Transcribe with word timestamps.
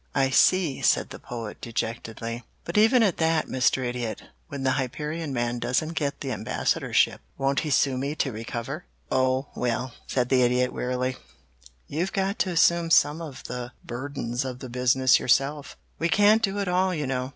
"I 0.15 0.31
see," 0.31 0.81
said 0.81 1.11
the 1.11 1.19
Poet 1.19 1.61
dejectedly. 1.61 2.43
"But 2.65 2.75
even 2.75 3.03
at 3.03 3.17
that, 3.17 3.45
Mr. 3.45 3.85
Idiot, 3.85 4.23
when 4.47 4.63
the 4.63 4.71
Hyperion 4.71 5.31
man 5.31 5.59
doesn't 5.59 5.93
get 5.93 6.21
the 6.21 6.31
Ambassadorship, 6.31 7.21
won't 7.37 7.59
he 7.59 7.69
sue 7.69 7.99
me 7.99 8.15
to 8.15 8.31
recover?" 8.31 8.85
"Oh, 9.11 9.49
well," 9.55 9.93
said 10.07 10.29
the 10.29 10.41
Idiot 10.41 10.73
wearily, 10.73 11.17
"you've 11.85 12.13
got 12.13 12.39
to 12.39 12.49
assume 12.49 12.89
some 12.89 13.21
of 13.21 13.43
the 13.43 13.73
burdens 13.83 14.43
of 14.43 14.57
the 14.57 14.69
business 14.69 15.19
yourself. 15.19 15.77
We 15.99 16.09
can't 16.09 16.41
do 16.41 16.57
it 16.57 16.67
all, 16.67 16.95
you 16.95 17.05
know. 17.05 17.29